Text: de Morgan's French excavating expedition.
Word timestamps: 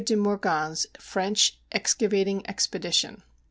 de 0.03 0.15
Morgan's 0.15 0.87
French 0.99 1.59
excavating 1.71 2.41
expedition. 2.49 3.21